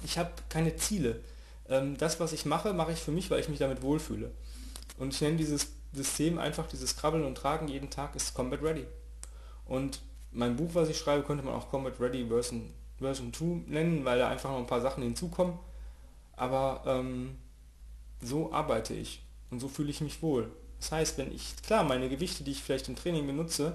Ich 0.02 0.16
habe 0.16 0.31
keine 0.49 0.76
Ziele. 0.76 1.21
Ähm, 1.69 1.99
das, 1.99 2.21
was 2.21 2.33
ich 2.33 2.47
mache, 2.47 2.73
mache 2.73 2.92
ich 2.92 3.00
für 3.00 3.11
mich, 3.11 3.31
weil 3.31 3.40
ich 3.40 3.50
mich 3.50 3.59
damit 3.59 3.83
wohlfühle. 3.83 4.31
Und 4.97 5.12
ich 5.12 5.21
nenne 5.21 5.37
dieses 5.37 5.73
System 5.92 6.38
einfach, 6.38 6.66
dieses 6.69 6.97
Krabbeln 6.97 7.26
und 7.26 7.35
Tragen 7.35 7.69
jeden 7.69 7.90
Tag 7.90 8.16
ist 8.16 8.33
Combat 8.33 8.62
Ready. 8.62 8.87
Und 9.66 10.00
mein 10.31 10.57
Buch, 10.57 10.71
was 10.73 10.88
ich 10.88 10.97
schreibe, 10.97 11.23
könnte 11.23 11.45
man 11.45 11.52
auch 11.52 11.69
Combat 11.69 12.00
Ready 12.00 12.25
Version, 12.28 12.73
Version 12.99 13.31
2 13.31 13.71
nennen, 13.71 14.07
weil 14.07 14.21
da 14.21 14.31
einfach 14.31 14.49
noch 14.49 14.57
ein 14.59 14.66
paar 14.66 14.81
Sachen 14.81 15.02
hinzukommen. 15.02 15.59
Aber 16.35 16.83
ähm, 16.87 17.37
so 18.23 18.54
arbeite 18.54 18.95
ich 18.95 19.23
und 19.50 19.61
so 19.61 19.69
fühle 19.69 19.90
ich 19.90 20.00
mich 20.00 20.23
wohl. 20.23 20.50
Das 20.82 20.90
heißt, 20.90 21.18
wenn 21.18 21.30
ich, 21.30 21.54
klar, 21.64 21.84
meine 21.84 22.08
Gewichte, 22.08 22.42
die 22.42 22.50
ich 22.50 22.60
vielleicht 22.60 22.88
im 22.88 22.96
Training 22.96 23.24
benutze, 23.24 23.74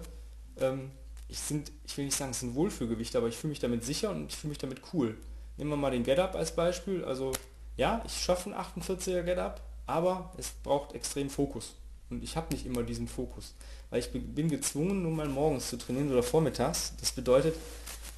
ähm, 0.60 0.92
ich, 1.30 1.40
sind, 1.40 1.72
ich 1.86 1.98
will 1.98 2.04
nicht 2.04 2.18
sagen, 2.18 2.32
es 2.32 2.42
sind 2.42 2.54
Wohlfühlgewichte, 2.54 3.18
aber 3.18 3.30
ich 3.30 3.38
fühle 3.38 3.52
mich 3.52 3.62
damit 3.62 3.86
sicher 3.86 4.12
und 4.12 4.30
ich 4.30 4.36
fühle 4.36 4.50
mich 4.50 4.58
damit 4.58 4.82
cool. 4.92 5.16
Nehmen 5.56 5.70
wir 5.70 5.78
mal 5.78 5.92
den 5.92 6.04
Get 6.04 6.20
Up 6.20 6.36
als 6.36 6.54
Beispiel. 6.54 7.06
Also 7.06 7.32
ja, 7.78 8.04
ich 8.06 8.12
schaffe 8.12 8.52
einen 8.52 8.60
48er 8.60 9.24
Get 9.24 9.38
Up, 9.38 9.62
aber 9.86 10.34
es 10.38 10.50
braucht 10.50 10.96
extrem 10.96 11.30
Fokus. 11.30 11.76
Und 12.10 12.26
ich 12.26 12.36
habe 12.36 12.54
nicht 12.54 12.66
immer 12.66 12.84
diesen 12.84 13.08
Fokus. 13.08 13.56
Weil 13.90 14.02
ich 14.02 14.12
bin 14.12 14.50
gezwungen, 14.50 15.02
nun 15.02 15.16
mal 15.16 15.30
morgens 15.30 15.70
zu 15.70 15.78
trainieren 15.78 16.12
oder 16.12 16.24
vormittags. 16.24 16.92
Das 17.00 17.14
bedeutet, 17.14 17.56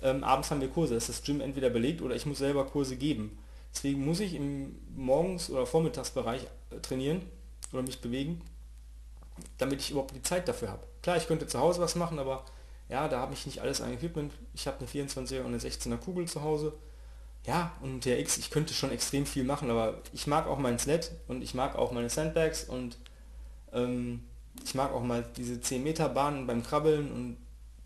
ähm, 0.02 0.24
abends 0.24 0.50
haben 0.50 0.62
wir 0.62 0.70
Kurse, 0.70 0.96
das 0.96 1.10
ist 1.10 1.20
das 1.20 1.24
Gym 1.24 1.42
entweder 1.42 1.70
belegt 1.70 2.02
oder 2.02 2.16
ich 2.16 2.26
muss 2.26 2.40
selber 2.40 2.66
Kurse 2.66 2.96
geben. 2.96 3.38
Deswegen 3.72 4.04
muss 4.04 4.20
ich 4.20 4.34
im 4.34 4.80
Morgens- 4.96 5.52
oder 5.52 5.68
Vormittagsbereich 5.68 6.42
äh, 6.72 6.80
trainieren 6.80 7.22
oder 7.72 7.84
mich 7.84 8.02
bewegen, 8.02 8.42
damit 9.58 9.82
ich 9.82 9.92
überhaupt 9.92 10.16
die 10.16 10.22
Zeit 10.22 10.48
dafür 10.48 10.70
habe. 10.70 10.84
Klar, 11.02 11.18
ich 11.18 11.28
könnte 11.28 11.48
zu 11.48 11.60
Hause 11.60 11.82
was 11.82 11.96
machen, 11.96 12.20
aber 12.20 12.46
ja, 12.90 13.08
da 13.08 13.20
habe 13.20 13.34
ich 13.34 13.46
nicht 13.46 13.62
alles 13.62 13.82
an 13.82 13.94
Equipment. 13.94 14.34
Ich 14.54 14.68
habe 14.68 14.78
eine 14.80 14.88
24er 14.88 15.42
und 15.42 15.48
eine 15.48 15.58
16er 15.58 15.98
Kugel 15.98 16.28
zu 16.28 16.42
Hause. 16.42 16.74
Ja, 17.46 17.72
und 17.82 18.06
der 18.06 18.20
X, 18.20 18.38
ich 18.38 18.50
könnte 18.52 18.74
schon 18.74 18.92
extrem 18.92 19.26
viel 19.26 19.44
machen, 19.44 19.72
aber 19.72 20.02
ich 20.14 20.28
mag 20.28 20.48
auch 20.48 20.58
mein 20.58 20.78
Sled 20.78 21.12
und 21.28 21.42
ich 21.42 21.54
mag 21.54 21.76
auch 21.76 21.92
meine 21.92 22.10
Sandbags 22.10 22.66
und 22.66 22.98
ähm, 23.72 24.24
ich 24.64 24.76
mag 24.76 24.92
auch 24.92 25.04
mal 25.04 25.24
diese 25.38 25.62
10 25.62 25.84
Meter 25.84 26.10
Bahnen 26.10 26.48
beim 26.48 26.64
Krabbeln 26.64 27.12
und 27.12 27.38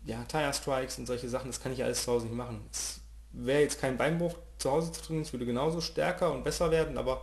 ja, 0.04 0.22
Tire 0.24 0.52
Strikes 0.52 0.98
und 0.98 1.06
solche 1.06 1.28
Sachen, 1.28 1.46
das 1.46 1.60
kann 1.60 1.72
ich 1.72 1.82
alles 1.84 2.04
zu 2.04 2.12
Hause 2.12 2.26
nicht 2.26 2.34
machen. 2.34 2.62
Es 2.72 3.00
wäre 3.32 3.60
jetzt 3.60 3.80
kein 3.80 3.96
Beinbruch 3.96 4.34
zu 4.58 4.70
Hause 4.70 4.92
zu 4.92 5.02
trainieren, 5.02 5.24
ich 5.24 5.32
würde 5.32 5.46
genauso 5.46 5.80
stärker 5.80 6.32
und 6.32 6.44
besser 6.44 6.70
werden, 6.70 6.98
aber 6.98 7.22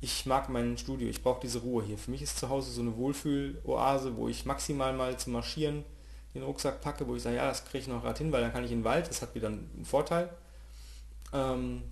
ich 0.00 0.26
mag 0.26 0.48
mein 0.48 0.78
Studio, 0.78 1.08
ich 1.08 1.22
brauche 1.22 1.40
diese 1.40 1.60
Ruhe 1.60 1.82
hier. 1.84 1.98
Für 1.98 2.10
mich 2.10 2.22
ist 2.22 2.38
zu 2.38 2.48
Hause 2.48 2.70
so 2.70 2.80
eine 2.80 2.96
Wohlfühl-Oase, 2.96 4.16
wo 4.16 4.28
ich 4.28 4.46
maximal 4.46 4.92
mal 4.92 5.18
zu 5.18 5.30
marschieren 5.30 5.84
den 6.34 6.42
Rucksack 6.42 6.80
packe, 6.80 7.06
wo 7.06 7.16
ich 7.16 7.22
sage, 7.22 7.36
ja, 7.36 7.46
das 7.46 7.64
kriege 7.64 7.78
ich 7.78 7.88
noch 7.88 8.02
gerade 8.02 8.18
hin, 8.18 8.32
weil 8.32 8.42
dann 8.42 8.52
kann 8.52 8.64
ich 8.64 8.70
in 8.70 8.80
den 8.80 8.84
Wald, 8.84 9.08
das 9.08 9.22
hat 9.22 9.34
wieder 9.34 9.48
einen 9.48 9.84
Vorteil. 9.84 10.30
Ähm, 11.32 11.82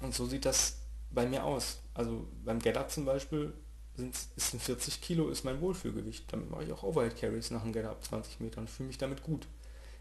und 0.00 0.14
so 0.14 0.26
sieht 0.26 0.44
das 0.44 0.78
bei 1.10 1.26
mir 1.26 1.44
aus. 1.44 1.78
Also 1.94 2.26
beim 2.44 2.58
Get 2.58 2.78
zum 2.90 3.04
Beispiel 3.04 3.52
ist 3.96 4.52
ein 4.52 4.60
40 4.60 5.00
Kilo 5.00 5.30
ist 5.30 5.44
mein 5.44 5.60
Wohlfühlgewicht. 5.60 6.30
Damit 6.30 6.50
mache 6.50 6.64
ich 6.64 6.72
auch 6.72 6.82
Overhead 6.82 7.18
Carries 7.18 7.50
nach 7.50 7.62
dem 7.62 7.72
Get 7.72 7.86
Up 7.86 8.04
20 8.04 8.40
Meter 8.40 8.60
und 8.60 8.68
fühle 8.68 8.88
mich 8.88 8.98
damit 8.98 9.22
gut. 9.22 9.46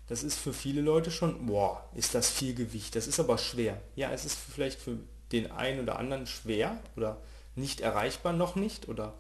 Das 0.08 0.22
ist 0.22 0.38
für 0.38 0.54
viele 0.54 0.82
Leute 0.82 1.12
schon, 1.12 1.46
boah, 1.46 1.90
ist 1.96 2.14
das 2.14 2.30
viel 2.30 2.54
Gewicht. 2.54 2.96
Das 2.96 3.08
ist 3.08 3.20
aber 3.20 3.38
schwer. 3.38 3.82
Ja, 3.96 4.12
es 4.12 4.26
ist 4.26 4.38
vielleicht 4.38 4.80
für 4.80 4.98
den 5.36 5.52
einen 5.52 5.82
oder 5.82 6.00
anderen 6.00 6.28
schwer 6.28 6.78
oder 6.96 7.18
nicht 7.56 7.82
erreichbar 7.82 8.34
noch 8.34 8.56
nicht 8.56 8.88
oder 8.88 9.14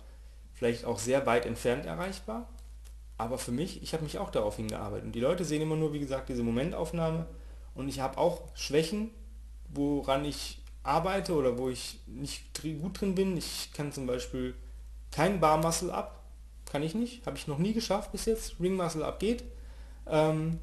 vielleicht 0.54 0.86
auch 0.86 1.00
sehr 1.00 1.26
weit 1.26 1.46
entfernt 1.46 1.86
erreichbar. 1.86 2.48
Aber 3.18 3.38
für 3.38 3.52
mich, 3.52 3.82
ich 3.82 3.94
habe 3.94 4.04
mich 4.04 4.18
auch 4.18 4.30
darauf 4.30 4.58
hingearbeitet. 4.58 5.06
Und 5.06 5.12
die 5.14 5.22
Leute 5.22 5.46
sehen 5.46 5.62
immer 5.62 5.78
nur, 5.78 5.94
wie 5.94 6.00
gesagt, 6.00 6.28
diese 6.28 6.44
Momentaufnahme. 6.44 7.26
Und 7.74 7.88
ich 7.88 8.00
habe 8.00 8.18
auch 8.18 8.42
Schwächen, 8.56 9.10
woran 9.74 10.26
ich 10.26 10.60
arbeite 10.84 11.34
oder 11.34 11.58
wo 11.58 11.70
ich 11.70 12.00
nicht 12.08 12.44
gut 12.82 13.00
drin 13.00 13.16
bin. 13.16 13.38
Ich 13.38 13.72
kann 13.74 13.92
zum 13.92 14.06
Beispiel 14.06 14.54
kein 15.12 15.40
Bar 15.40 15.58
Muscle 15.58 15.94
Up, 15.94 16.24
kann 16.66 16.84
ich 16.84 16.94
nicht, 16.94 17.26
habe 17.26 17.38
ich 17.38 17.48
noch 17.48 17.58
nie 17.58 17.74
geschafft 17.74 18.12
bis 18.12 18.26
jetzt. 18.26 18.56
Ring 18.60 18.76
Muscle 18.76 19.06
Up 19.06 19.20
geht. 19.20 19.44
Ähm, 20.08 20.60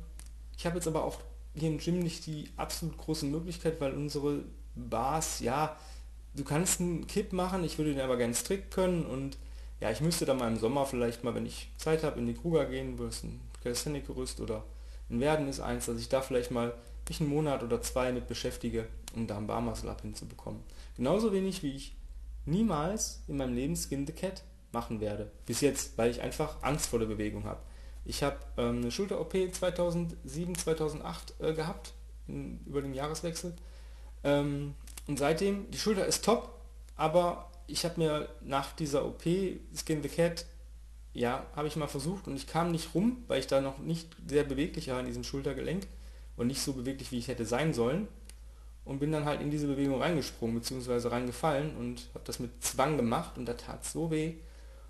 ich 0.57 0.67
habe 0.67 0.77
jetzt 0.77 0.87
aber 0.87 1.05
auch 1.05 1.19
hier 1.55 1.69
im 1.69 1.79
Gym 1.79 2.01
nicht 2.01 2.27
die 2.27 2.51
absolut 2.57 2.97
große 2.99 3.27
Möglichkeit, 3.27 3.81
weil 3.81 3.93
unsere 3.93 4.45
Bars, 4.75 5.41
ja, 5.41 5.77
du 6.35 6.45
kannst 6.45 6.81
einen 6.81 7.07
Kipp 7.07 7.33
machen, 7.33 7.65
ich 7.65 7.79
würde 7.79 7.93
den 7.93 8.01
aber 8.01 8.17
gerne 8.17 8.35
strikt 8.35 8.71
können 8.71 9.05
und 9.05 9.37
ja, 9.81 9.91
ich 9.91 10.01
müsste 10.01 10.25
dann 10.25 10.39
mal 10.39 10.49
im 10.49 10.59
Sommer 10.59 10.87
vielleicht 10.87 11.25
mal, 11.25 11.35
wenn 11.35 11.47
ich 11.47 11.71
Zeit 11.77 12.05
habe, 12.05 12.19
in 12.19 12.27
die 12.27 12.35
Kruger 12.35 12.67
gehen, 12.67 12.99
wo 12.99 13.05
es 13.05 13.23
ein 13.25 13.41
Calisthenic-Gerüst 13.63 14.41
oder 14.41 14.65
in 15.09 15.21
Werden 15.21 15.49
ist 15.49 15.61
eins, 15.61 15.87
dass 15.87 15.99
ich 15.99 16.09
da 16.09 16.21
vielleicht 16.21 16.51
mal 16.51 16.75
mich 17.09 17.21
einen 17.21 17.31
Monat 17.31 17.63
oder 17.63 17.83
zwei 17.83 18.13
mit 18.13 18.29
beschäftige, 18.29 18.87
um 19.15 19.27
da 19.27 19.37
ein 19.37 19.47
Bar 19.47 19.61
Muscle 19.61 19.91
Up 19.91 20.01
hinzubekommen. 20.03 20.63
Genauso 20.97 21.33
wenig 21.33 21.63
wie 21.63 21.77
ich 21.77 21.97
niemals 22.47 23.23
in 23.29 23.37
meinem 23.37 23.55
Leben 23.55 23.77
Skin 23.77 24.07
the 24.07 24.13
Cat 24.13 24.43
machen 24.73 25.01
werde. 25.01 25.31
Bis 25.47 25.61
jetzt, 25.61 25.99
weil 25.99 26.11
ich 26.11 26.23
einfach 26.23 26.63
Angst 26.63 26.87
vor 26.87 26.99
der 26.99 27.07
Bewegung 27.07 27.45
habe. 27.45 27.61
Ich 28.05 28.23
habe 28.23 28.39
ähm, 28.57 28.79
eine 28.79 28.91
Schulter-OP 28.91 29.35
2007, 29.53 30.55
2008 30.55 31.35
äh, 31.41 31.53
gehabt, 31.53 31.93
in, 32.27 32.61
über 32.67 32.83
den 32.83 32.95
Jahreswechsel. 32.95 33.55
Ähm, 34.25 34.75
und 35.07 35.19
seitdem, 35.19 35.71
die 35.71 35.79
Schulter 35.79 36.07
ist 36.07 36.25
top, 36.25 36.61
aber 36.97 37.51
ich 37.67 37.85
habe 37.85 38.01
mir 38.01 38.29
nach 38.43 38.73
dieser 38.73 39.05
OP 39.05 39.23
Skin 39.25 40.03
the 40.03 40.09
Cat, 40.09 40.47
ja, 41.15 41.47
habe 41.55 41.69
ich 41.69 41.77
mal 41.77 41.89
versucht 41.89 42.27
und 42.27 42.37
ich 42.37 42.47
kam 42.47 42.71
nicht 42.71 42.95
rum, 42.95 43.25
weil 43.29 43.41
ich 43.41 43.47
da 43.47 43.61
noch 43.61 43.79
nicht 43.79 44.09
sehr 44.27 44.45
beweglich 44.45 44.89
war 44.89 45.01
in 45.01 45.07
diesem 45.07 45.25
Schultergelenk 45.25 45.87
und 46.37 46.47
nicht 46.47 46.63
so 46.63 46.73
beweglich, 46.73 47.13
wie 47.13 47.19
ich 47.19 47.29
hätte 47.29 47.45
sein 47.45 47.75
sollen 47.75 48.09
und 48.85 48.99
bin 48.99 49.13
dann 49.13 49.25
halt 49.25 49.41
in 49.41 49.51
diese 49.51 49.67
Bewegung 49.67 50.01
reingesprungen 50.01 50.59
bzw. 50.59 51.09
reingefallen 51.09 51.77
und 51.77 52.09
habe 52.15 52.25
das 52.25 52.39
mit 52.39 52.63
Zwang 52.65 52.97
gemacht 52.97 53.37
und 53.37 53.47
da 53.47 53.55
tat 53.55 53.85
so 53.85 54.11
weh. 54.11 54.35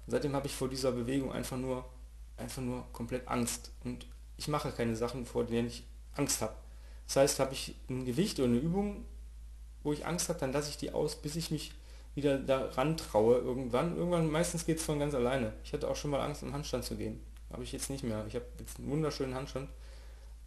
Und 0.06 0.10
seitdem 0.10 0.34
habe 0.34 0.46
ich 0.46 0.54
vor 0.54 0.68
dieser 0.68 0.92
Bewegung 0.92 1.32
einfach 1.32 1.56
nur 1.56 1.84
einfach 2.36 2.62
nur 2.62 2.84
komplett 2.92 3.28
Angst 3.28 3.70
und 3.84 4.06
ich 4.36 4.48
mache 4.48 4.72
keine 4.72 4.96
Sachen, 4.96 5.26
vor 5.26 5.44
denen 5.44 5.68
ich 5.68 5.84
Angst 6.14 6.42
habe. 6.42 6.54
Das 7.06 7.16
heißt, 7.16 7.40
habe 7.40 7.52
ich 7.52 7.74
ein 7.88 8.04
Gewicht 8.04 8.38
oder 8.38 8.48
eine 8.48 8.58
Übung, 8.58 9.04
wo 9.82 9.92
ich 9.92 10.06
Angst 10.06 10.28
habe, 10.28 10.38
dann 10.38 10.52
lasse 10.52 10.70
ich 10.70 10.76
die 10.76 10.92
aus, 10.92 11.16
bis 11.16 11.36
ich 11.36 11.50
mich 11.50 11.72
wieder 12.14 12.38
daran 12.38 12.96
traue 12.96 13.38
irgendwann. 13.38 13.96
Irgendwann, 13.96 14.30
meistens 14.30 14.66
geht 14.66 14.78
es 14.78 14.84
von 14.84 14.98
ganz 14.98 15.14
alleine. 15.14 15.52
Ich 15.64 15.72
hatte 15.72 15.88
auch 15.88 15.96
schon 15.96 16.10
mal 16.10 16.20
Angst, 16.20 16.42
im 16.42 16.52
Handstand 16.52 16.84
zu 16.84 16.96
gehen. 16.96 17.20
Habe 17.50 17.64
ich 17.64 17.72
jetzt 17.72 17.90
nicht 17.90 18.04
mehr. 18.04 18.24
Ich 18.28 18.34
habe 18.34 18.46
jetzt 18.58 18.78
einen 18.78 18.90
wunderschönen 18.90 19.34
Handstand. 19.34 19.68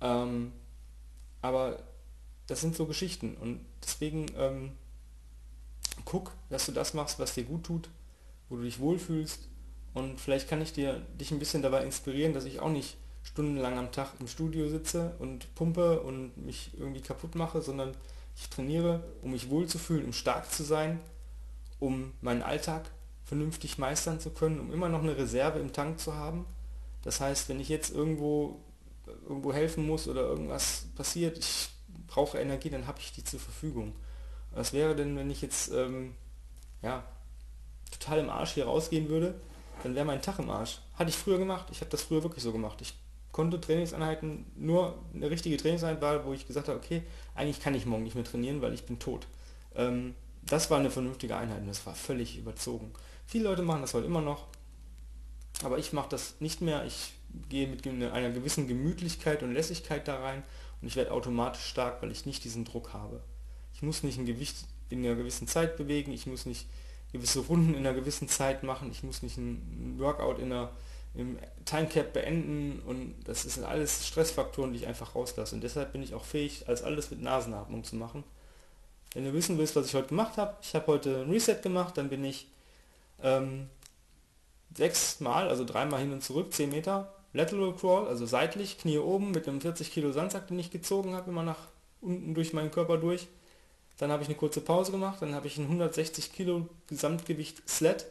Ähm, 0.01 0.51
aber 1.41 1.79
das 2.47 2.61
sind 2.61 2.75
so 2.75 2.85
Geschichten 2.85 3.35
und 3.37 3.65
deswegen 3.83 4.25
ähm, 4.37 4.71
guck, 6.05 6.31
dass 6.49 6.65
du 6.65 6.71
das 6.71 6.93
machst, 6.93 7.19
was 7.19 7.33
dir 7.33 7.43
gut 7.43 7.63
tut, 7.63 7.89
wo 8.49 8.57
du 8.57 8.63
dich 8.63 8.79
wohlfühlst 8.79 9.47
und 9.93 10.19
vielleicht 10.19 10.49
kann 10.49 10.61
ich 10.61 10.73
dir 10.73 11.01
dich 11.19 11.31
ein 11.31 11.39
bisschen 11.39 11.61
dabei 11.61 11.83
inspirieren, 11.83 12.33
dass 12.33 12.45
ich 12.45 12.59
auch 12.59 12.69
nicht 12.69 12.97
stundenlang 13.23 13.77
am 13.79 13.91
Tag 13.91 14.13
im 14.19 14.27
Studio 14.27 14.69
sitze 14.69 15.15
und 15.19 15.53
pumpe 15.55 16.01
und 16.01 16.37
mich 16.37 16.71
irgendwie 16.77 17.01
kaputt 17.01 17.35
mache, 17.35 17.61
sondern 17.61 17.95
ich 18.35 18.49
trainiere, 18.49 19.03
um 19.21 19.31
mich 19.31 19.49
wohlzufühlen, 19.49 20.05
um 20.05 20.13
stark 20.13 20.51
zu 20.51 20.63
sein, 20.63 20.99
um 21.79 22.13
meinen 22.21 22.43
Alltag 22.43 22.91
vernünftig 23.23 23.77
meistern 23.77 24.19
zu 24.19 24.29
können, 24.29 24.59
um 24.59 24.71
immer 24.71 24.89
noch 24.89 25.01
eine 25.01 25.17
Reserve 25.17 25.59
im 25.59 25.73
Tank 25.73 25.99
zu 25.99 26.15
haben. 26.15 26.45
Das 27.01 27.21
heißt, 27.21 27.49
wenn 27.49 27.59
ich 27.59 27.69
jetzt 27.69 27.93
irgendwo 27.93 28.59
irgendwo 29.27 29.53
helfen 29.53 29.85
muss 29.85 30.07
oder 30.07 30.21
irgendwas 30.21 30.85
passiert, 30.95 31.37
ich 31.37 31.69
brauche 32.07 32.39
Energie, 32.39 32.69
dann 32.69 32.87
habe 32.87 32.99
ich 32.99 33.11
die 33.11 33.23
zur 33.23 33.39
Verfügung. 33.39 33.93
Was 34.51 34.73
wäre 34.73 34.95
denn, 34.95 35.15
wenn 35.15 35.29
ich 35.29 35.41
jetzt 35.41 35.71
ähm, 35.71 36.15
ja, 36.81 37.03
total 37.91 38.19
im 38.19 38.29
Arsch 38.29 38.53
hier 38.53 38.65
rausgehen 38.65 39.09
würde, 39.09 39.39
dann 39.83 39.95
wäre 39.95 40.05
mein 40.05 40.21
Tag 40.21 40.39
im 40.39 40.49
Arsch. 40.49 40.79
Hatte 40.93 41.09
ich 41.09 41.15
früher 41.15 41.37
gemacht, 41.37 41.67
ich 41.71 41.81
habe 41.81 41.91
das 41.91 42.03
früher 42.03 42.23
wirklich 42.23 42.43
so 42.43 42.51
gemacht. 42.51 42.81
Ich 42.81 42.93
konnte 43.35 43.59
Trainingseinheiten, 43.59 44.45
nur 44.55 44.97
eine 45.13 45.29
richtige 45.29 45.57
Trainingseinheit 45.57 46.01
war, 46.01 46.25
wo 46.25 46.31
ich 46.31 46.47
gesagt 46.47 46.69
habe, 46.69 46.79
okay, 46.79 47.03
eigentlich 47.33 47.59
kann 47.59 47.75
ich 47.75 47.85
morgen 47.85 48.03
nicht 48.03 48.15
mehr 48.15 48.23
trainieren, 48.23 48.61
weil 48.61 48.73
ich 48.73 48.85
bin 48.85 48.97
tot. 48.97 49.27
Ähm, 49.75 50.15
das 50.43 50.71
war 50.71 50.79
eine 50.79 50.89
vernünftige 50.89 51.35
Einheit 51.35 51.59
und 51.59 51.67
das 51.67 51.85
war 51.85 51.95
völlig 51.95 52.37
überzogen. 52.37 52.93
Viele 53.27 53.49
Leute 53.49 53.61
machen 53.61 53.81
das 53.81 53.93
heute 53.93 54.05
immer 54.05 54.21
noch, 54.21 54.45
aber 55.63 55.79
ich 55.79 55.91
mache 55.91 56.07
das 56.07 56.35
nicht 56.39 56.61
mehr. 56.61 56.85
Ich 56.85 57.11
gehe 57.49 57.67
mit 57.67 57.85
einer 57.85 58.29
gewissen 58.29 58.69
Gemütlichkeit 58.69 59.43
und 59.43 59.51
Lässigkeit 59.51 60.07
da 60.07 60.21
rein 60.21 60.41
und 60.81 60.87
ich 60.87 60.95
werde 60.95 61.11
automatisch 61.11 61.65
stark, 61.65 62.01
weil 62.01 62.11
ich 62.11 62.25
nicht 62.25 62.41
diesen 62.45 62.63
Druck 62.63 62.93
habe. 62.93 63.21
Ich 63.73 63.81
muss 63.81 64.01
nicht 64.01 64.17
ein 64.17 64.25
Gewicht 64.25 64.55
in 64.87 65.05
einer 65.05 65.15
gewissen 65.15 65.49
Zeit 65.49 65.75
bewegen, 65.75 66.13
ich 66.13 66.25
muss 66.25 66.45
nicht 66.45 66.67
gewisse 67.11 67.39
Runden 67.41 67.73
in 67.73 67.85
einer 67.85 67.95
gewissen 67.95 68.29
Zeit 68.29 68.63
machen, 68.63 68.91
ich 68.91 69.03
muss 69.03 69.23
nicht 69.23 69.35
ein 69.35 69.95
Workout 69.99 70.39
in 70.39 70.53
einer 70.53 70.71
im 71.15 71.37
Timecap 71.65 72.13
beenden 72.13 72.81
und 72.85 73.15
das 73.25 73.43
sind 73.43 73.63
alles 73.63 74.07
Stressfaktoren, 74.07 74.73
die 74.73 74.79
ich 74.79 74.87
einfach 74.87 75.15
rauslasse 75.15 75.55
und 75.55 75.61
deshalb 75.61 75.93
bin 75.93 76.03
ich 76.03 76.13
auch 76.13 76.25
fähig, 76.25 76.67
als 76.67 76.83
alles 76.83 77.09
mit 77.11 77.21
Nasenatmung 77.21 77.83
zu 77.83 77.95
machen. 77.95 78.23
Wenn 79.13 79.25
du 79.25 79.33
wissen 79.33 79.57
willst, 79.57 79.75
was 79.75 79.87
ich 79.87 79.95
heute 79.95 80.09
gemacht 80.09 80.37
habe, 80.37 80.55
ich 80.61 80.75
habe 80.75 80.87
heute 80.87 81.21
ein 81.21 81.31
Reset 81.31 81.61
gemacht, 81.61 81.97
dann 81.97 82.09
bin 82.09 82.23
ich 82.25 82.47
ähm, 83.23 83.69
sechs 84.75 85.21
Mal, 85.21 85.47
also 85.47 85.63
dreimal 85.63 86.01
hin 86.01 86.11
und 86.11 86.21
zurück, 86.21 86.53
10 86.53 86.69
Meter, 86.69 87.13
Lateral 87.33 87.73
Crawl, 87.75 88.07
also 88.07 88.25
seitlich, 88.25 88.77
Knie 88.77 88.97
oben 88.97 89.31
mit 89.31 89.47
einem 89.47 89.61
40 89.61 89.91
Kilo 89.91 90.11
Sandsack, 90.11 90.47
den 90.47 90.59
ich 90.59 90.71
gezogen 90.71 91.15
habe, 91.15 91.31
immer 91.31 91.43
nach 91.43 91.59
unten 92.01 92.33
durch 92.33 92.53
meinen 92.53 92.71
Körper 92.71 92.97
durch. 92.97 93.27
Dann 93.97 94.11
habe 94.11 94.23
ich 94.23 94.29
eine 94.29 94.37
kurze 94.37 94.59
Pause 94.61 94.91
gemacht, 94.91 95.21
dann 95.21 95.33
habe 95.33 95.47
ich 95.47 95.57
ein 95.57 95.63
160 95.63 96.33
Kilo 96.33 96.67
Gesamtgewicht 96.87 97.67
Sled 97.67 98.05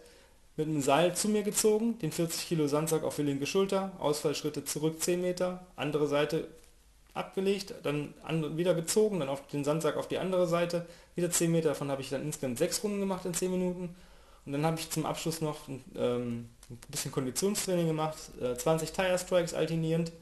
mit 0.56 0.68
einem 0.68 0.80
Seil 0.80 1.16
zu 1.16 1.28
mir 1.28 1.42
gezogen, 1.42 1.98
den 1.98 2.12
40 2.12 2.46
Kilo 2.46 2.68
Sandsack 2.68 3.02
auf 3.02 3.16
die 3.16 3.22
linke 3.22 3.46
Schulter, 3.46 3.92
Ausfallschritte 3.98 4.64
zurück 4.64 5.02
10 5.02 5.20
Meter, 5.20 5.66
andere 5.76 6.06
Seite 6.06 6.48
abgelegt, 7.12 7.74
dann 7.82 8.14
wieder 8.56 8.74
gezogen, 8.74 9.20
dann 9.20 9.28
auf 9.28 9.46
den 9.48 9.64
Sandsack 9.64 9.96
auf 9.96 10.08
die 10.08 10.18
andere 10.18 10.46
Seite, 10.46 10.86
wieder 11.14 11.30
10 11.30 11.50
Meter, 11.50 11.70
davon 11.70 11.90
habe 11.90 12.02
ich 12.02 12.10
dann 12.10 12.22
insgesamt 12.22 12.58
6 12.58 12.84
Runden 12.84 13.00
gemacht 13.00 13.24
in 13.24 13.34
10 13.34 13.50
Minuten. 13.50 13.94
Und 14.46 14.52
dann 14.52 14.66
habe 14.66 14.78
ich 14.78 14.90
zum 14.90 15.06
Abschluss 15.06 15.40
noch 15.40 15.68
ähm, 15.96 16.50
ein 16.68 16.78
bisschen 16.90 17.12
Konditionstraining 17.12 17.86
gemacht, 17.86 18.16
äh, 18.40 18.54
20 18.54 18.92
Tire 18.92 19.18
Strikes 19.18 19.54
alternierend 19.54 20.12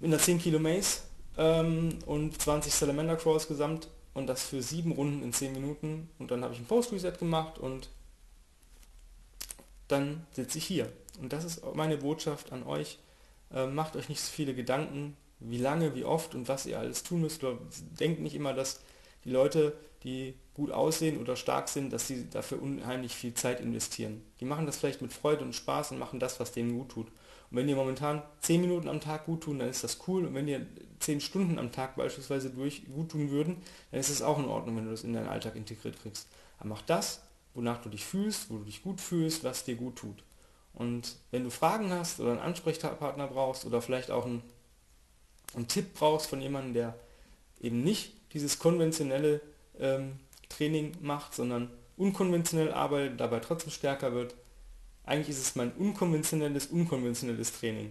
mit 0.00 0.10
einer 0.10 0.18
10 0.18 0.38
Kilo 0.38 0.58
Mace 0.58 1.04
ähm, 1.36 1.98
und 2.06 2.40
20 2.40 2.72
Salamander 2.72 3.16
Crawls 3.16 3.46
gesamt 3.46 3.88
und 4.14 4.28
das 4.28 4.44
für 4.44 4.62
sieben 4.62 4.92
Runden 4.92 5.22
in 5.22 5.32
10 5.32 5.52
Minuten. 5.52 6.08
Und 6.18 6.30
dann 6.30 6.42
habe 6.42 6.54
ich 6.54 6.60
ein 6.60 6.66
Post 6.66 6.92
Reset 6.92 7.12
gemacht 7.18 7.58
und 7.58 7.90
dann 9.88 10.26
sitze 10.32 10.58
ich 10.58 10.64
hier. 10.64 10.92
Und 11.20 11.32
das 11.32 11.44
ist 11.44 11.62
meine 11.74 11.98
Botschaft 11.98 12.52
an 12.52 12.62
euch. 12.62 12.98
Äh, 13.52 13.66
macht 13.66 13.96
euch 13.96 14.08
nicht 14.08 14.20
so 14.20 14.30
viele 14.30 14.54
Gedanken, 14.54 15.16
wie 15.40 15.58
lange, 15.58 15.94
wie 15.94 16.04
oft 16.04 16.34
und 16.34 16.48
was 16.48 16.66
ihr 16.66 16.78
alles 16.78 17.02
tun 17.02 17.22
müsst. 17.22 17.42
Denkt 17.98 18.20
nicht 18.20 18.34
immer, 18.34 18.52
dass 18.52 18.80
die 19.24 19.30
Leute, 19.30 19.76
die 20.04 20.34
gut 20.54 20.70
aussehen 20.70 21.18
oder 21.18 21.36
stark 21.36 21.68
sind, 21.68 21.92
dass 21.92 22.06
sie 22.06 22.28
dafür 22.30 22.62
unheimlich 22.62 23.14
viel 23.14 23.34
Zeit 23.34 23.60
investieren. 23.60 24.22
Die 24.40 24.44
machen 24.44 24.66
das 24.66 24.76
vielleicht 24.76 25.02
mit 25.02 25.12
Freude 25.12 25.44
und 25.44 25.54
Spaß 25.54 25.92
und 25.92 25.98
machen 25.98 26.20
das, 26.20 26.40
was 26.40 26.52
denen 26.52 26.76
gut 26.76 26.90
tut. 26.90 27.06
Und 27.50 27.56
wenn 27.56 27.68
ihr 27.68 27.76
momentan 27.76 28.22
10 28.40 28.60
Minuten 28.60 28.88
am 28.88 29.00
Tag 29.00 29.26
gut 29.26 29.42
tun, 29.42 29.58
dann 29.58 29.68
ist 29.68 29.82
das 29.84 29.98
cool. 30.06 30.26
Und 30.26 30.34
wenn 30.34 30.48
ihr 30.48 30.66
10 31.00 31.20
Stunden 31.20 31.58
am 31.58 31.72
Tag 31.72 31.96
beispielsweise 31.96 32.50
durch 32.50 32.84
gut 32.92 33.10
tun 33.10 33.30
würden, 33.30 33.62
dann 33.90 34.00
ist 34.00 34.10
es 34.10 34.22
auch 34.22 34.38
in 34.38 34.44
Ordnung, 34.44 34.76
wenn 34.76 34.84
du 34.84 34.90
das 34.90 35.04
in 35.04 35.12
deinen 35.12 35.28
Alltag 35.28 35.56
integriert 35.56 36.00
kriegst. 36.00 36.28
Aber 36.58 36.70
mach 36.70 36.82
das, 36.82 37.22
wonach 37.58 37.82
du 37.82 37.90
dich 37.90 38.04
fühlst, 38.04 38.50
wo 38.50 38.58
du 38.58 38.64
dich 38.64 38.82
gut 38.82 39.00
fühlst, 39.00 39.44
was 39.44 39.64
dir 39.64 39.74
gut 39.74 39.96
tut. 39.96 40.22
Und 40.72 41.16
wenn 41.32 41.42
du 41.44 41.50
Fragen 41.50 41.92
hast 41.92 42.20
oder 42.20 42.30
einen 42.30 42.40
Ansprechpartner 42.40 43.26
brauchst 43.26 43.66
oder 43.66 43.82
vielleicht 43.82 44.12
auch 44.12 44.24
einen, 44.24 44.42
einen 45.54 45.68
Tipp 45.68 45.92
brauchst 45.94 46.28
von 46.28 46.40
jemandem, 46.40 46.74
der 46.74 46.94
eben 47.60 47.82
nicht 47.82 48.12
dieses 48.32 48.60
konventionelle 48.60 49.40
ähm, 49.80 50.20
Training 50.48 50.92
macht, 51.00 51.34
sondern 51.34 51.68
unkonventionell 51.96 52.72
arbeitet, 52.72 53.18
dabei 53.20 53.40
trotzdem 53.40 53.72
stärker 53.72 54.12
wird, 54.12 54.36
eigentlich 55.04 55.30
ist 55.30 55.40
es 55.40 55.56
mein 55.56 55.72
unkonventionelles, 55.72 56.68
unkonventionelles 56.68 57.58
Training. 57.58 57.90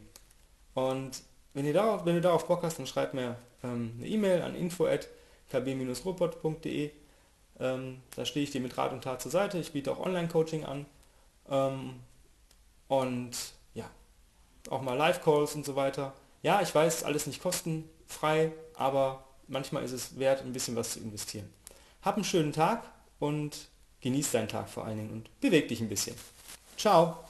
Und 0.76 1.24
wenn, 1.54 1.66
ihr 1.66 1.74
darauf, 1.74 2.06
wenn 2.06 2.16
du 2.16 2.22
darauf 2.22 2.48
Bock 2.48 2.64
hast, 2.64 2.80
dann 2.80 2.88
schreib 2.88 3.14
mir 3.14 3.36
ähm, 3.64 3.96
eine 3.98 4.08
E-Mail 4.08 4.44
an 4.44 4.56
info.kb-robot.de. 4.56 6.92
Ähm, 7.60 8.02
da 8.16 8.26
stehe 8.26 8.44
ich 8.44 8.52
dir 8.52 8.62
mit 8.62 8.78
Rat 8.78 8.92
und 8.92 9.04
Tat 9.04 9.22
zur 9.22 9.32
Seite. 9.32 9.58
Ich 9.58 9.72
biete 9.72 9.92
auch 9.92 10.00
Online-Coaching 10.00 10.66
an. 10.66 10.86
Ähm, 11.50 12.00
und 12.88 13.32
ja, 13.74 13.90
auch 14.70 14.82
mal 14.82 14.96
Live-Calls 14.96 15.56
und 15.56 15.66
so 15.66 15.76
weiter. 15.76 16.14
Ja, 16.44 16.62
ich 16.62 16.74
weiß, 16.74 17.04
alles 17.04 17.28
nicht 17.28 17.42
kostenfrei, 17.42 18.52
aber 18.76 19.24
manchmal 19.48 19.84
ist 19.84 19.92
es 19.92 20.20
wert, 20.20 20.42
ein 20.42 20.54
bisschen 20.54 20.76
was 20.76 20.92
zu 20.92 21.00
investieren. 21.00 21.52
Hab 22.02 22.16
einen 22.16 22.24
schönen 22.24 22.54
Tag 22.54 22.84
und 23.20 23.70
genieß 24.02 24.32
deinen 24.32 24.48
Tag 24.48 24.70
vor 24.70 24.86
allen 24.86 24.98
Dingen 24.98 25.12
und 25.12 25.40
beweg 25.42 25.68
dich 25.68 25.82
ein 25.82 25.90
bisschen. 25.90 26.16
Ciao. 26.78 27.26